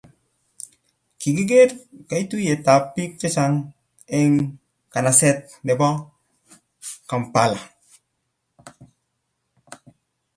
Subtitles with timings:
[1.19, 1.69] kikiker
[2.09, 3.55] kotuiyet ab bik che chang
[4.17, 4.33] eng
[4.93, 5.89] kanaset neo nebo
[7.09, 7.59] Kampala